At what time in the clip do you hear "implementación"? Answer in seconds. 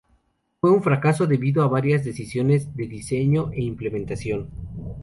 3.61-4.49